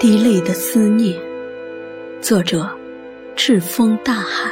[0.00, 1.20] 滴泪的思念，
[2.22, 2.66] 作者：
[3.36, 4.50] 赤峰大海。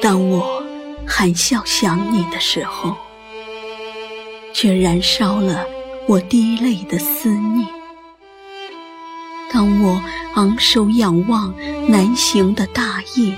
[0.00, 0.64] 当我
[1.06, 2.96] 含笑想你的时候，
[4.54, 5.66] 却燃烧了
[6.06, 7.66] 我滴泪的思念；
[9.52, 11.54] 当我昂首仰望
[11.86, 13.36] 南行的大雁，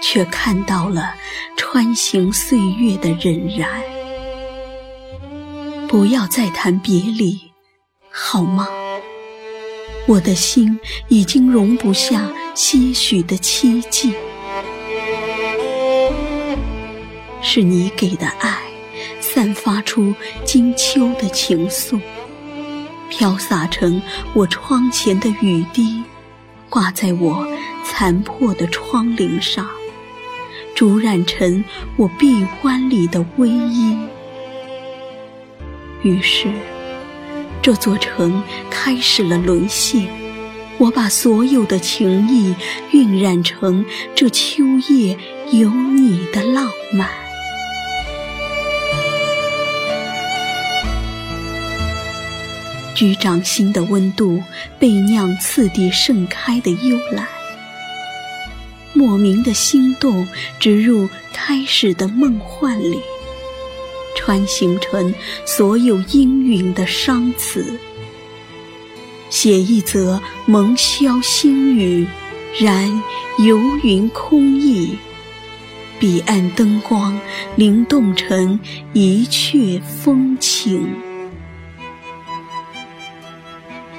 [0.00, 1.16] 却看到了
[1.56, 3.66] 穿行岁月的荏苒。
[5.94, 7.52] 不要再谈别离，
[8.10, 8.66] 好吗？
[10.08, 14.12] 我的心已经容不下些许的凄寂。
[17.40, 18.58] 是你给的爱，
[19.20, 20.12] 散发出
[20.44, 22.00] 金秋的情愫，
[23.08, 26.02] 飘洒成我窗前的雨滴，
[26.68, 27.46] 挂在我
[27.84, 29.70] 残破的窗棂上，
[30.74, 31.64] 烛染成
[31.96, 33.96] 我臂弯里的微衣。
[36.04, 36.52] 于是，
[37.62, 40.06] 这座城开始了沦陷。
[40.76, 42.54] 我把所有的情意
[42.92, 45.16] 晕染成这秋夜
[45.50, 47.08] 有你的浪漫。
[52.94, 54.42] 局掌心的温度
[54.78, 57.26] 被酿次第盛开的幽兰，
[58.92, 60.28] 莫名的心动
[60.60, 63.00] 植入开始的梦幻里。
[64.24, 67.78] 穿行成所有阴云的伤词，
[69.28, 72.06] 写一则蒙霄星雨，
[72.58, 73.02] 然
[73.36, 74.96] 游云空逸。
[76.00, 77.20] 彼岸灯光
[77.54, 78.58] 灵动成
[78.94, 80.88] 一阙风情。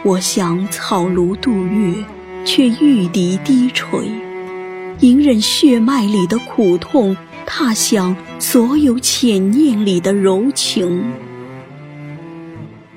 [0.03, 2.03] 我想草庐渡月，
[2.43, 4.09] 却玉笛低垂，
[5.01, 7.15] 隐忍血脉里的苦痛。
[7.47, 11.05] 踏响所有浅念里的柔情，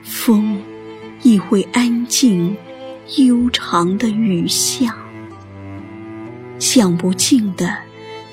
[0.03, 0.61] 风
[1.23, 2.57] 亦会安静
[3.19, 4.97] 悠长的雨巷。
[6.59, 7.77] 想不尽的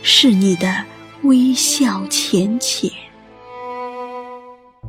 [0.01, 0.85] 是你的
[1.23, 2.89] 微笑浅浅，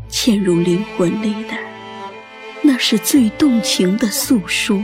[0.09, 1.57] 嵌入灵魂里的，
[2.63, 4.81] 那是最动情的诉说。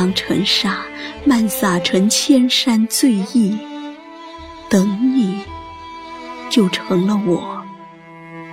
[0.00, 0.78] 当尘沙
[1.26, 3.58] 漫洒成千山醉意。
[4.70, 5.38] 等你，
[6.48, 7.62] 就成了我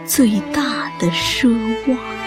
[0.05, 1.47] 最大的奢
[1.87, 2.26] 望。